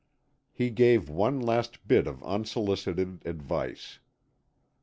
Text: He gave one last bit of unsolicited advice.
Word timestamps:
He 0.51 0.71
gave 0.71 1.09
one 1.09 1.39
last 1.39 1.87
bit 1.87 2.07
of 2.07 2.23
unsolicited 2.23 3.21
advice. 3.23 3.99